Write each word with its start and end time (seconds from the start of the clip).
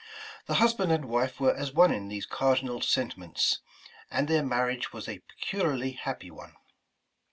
The 0.47 0.55
husband 0.55 0.91
and 0.91 1.05
wife 1.05 1.39
were 1.39 1.53
as 1.55 1.75
one 1.75 1.91
in 1.93 2.07
these 2.07 2.25
cardinal 2.25 2.81
sentiments, 2.81 3.59
and 4.09 4.27
their 4.27 4.43
marriage 4.43 4.91
was 4.91 5.07
a 5.07 5.19
peculiarly 5.19 5.91
happy 5.91 6.31
one. 6.31 6.55